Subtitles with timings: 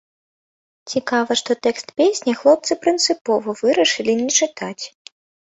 [0.93, 4.83] Цікава, што тэкст песні хлопцы прынцыпова вырашылі не чытаць.